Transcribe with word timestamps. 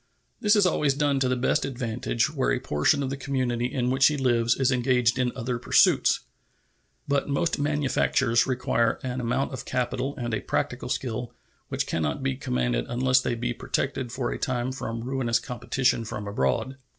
This 0.39 0.55
is 0.55 0.65
always 0.65 0.95
done 0.95 1.19
to 1.19 1.29
the 1.29 1.35
best 1.35 1.63
advantage 1.63 2.33
where 2.33 2.49
a 2.49 2.59
portion 2.59 3.03
of 3.03 3.11
the 3.11 3.15
community 3.15 3.67
in 3.67 3.91
which 3.91 4.07
he 4.07 4.17
lives 4.17 4.55
is 4.55 4.71
engaged 4.71 5.19
in 5.19 5.31
other 5.35 5.59
pursuits. 5.59 6.21
But 7.07 7.29
most 7.29 7.59
manufactures 7.59 8.47
require 8.47 8.99
an 9.03 9.21
amount 9.21 9.53
of 9.53 9.63
capital 9.63 10.15
and 10.17 10.33
a 10.33 10.41
practical 10.41 10.89
skill 10.89 11.35
which 11.67 11.85
can 11.85 12.01
not 12.01 12.23
be 12.23 12.35
commanded 12.35 12.85
unless 12.89 13.21
they 13.21 13.35
be 13.35 13.53
protected 13.53 14.11
for 14.11 14.31
a 14.31 14.39
time 14.39 14.71
from 14.71 15.01
ruinous 15.03 15.37
competition 15.37 16.03
from 16.03 16.27
abroad. 16.27 16.77